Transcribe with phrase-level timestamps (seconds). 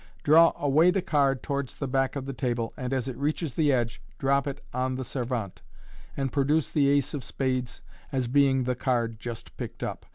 [0.23, 3.71] Draw away the card towards the back of the table, and, as it reaches the
[3.71, 5.61] edge, drop it on the servante,
[6.17, 10.07] and produce the ace of spades as being the card just picked up.